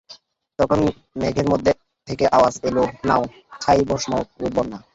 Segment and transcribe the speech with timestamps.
[0.59, 0.79] তখন
[1.19, 1.67] মেঘের মধ্য
[2.07, 2.77] থেকে আওয়াজ এল,
[3.07, 3.23] নাও,
[3.61, 4.11] ছাই-ভস্ম
[4.39, 4.79] ও বন্যা।